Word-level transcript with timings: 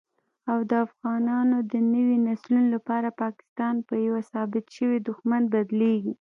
او 0.51 0.59
دافغانانو 0.75 1.57
دنويو 1.71 2.23
نسلونو 2.27 2.67
لپاره 2.75 3.09
پاکستان 3.23 3.75
په 3.87 3.93
يوه 4.07 4.21
ثابت 4.31 4.65
شوي 4.77 4.97
دښمن 5.07 5.41
بدليږي 5.53 6.13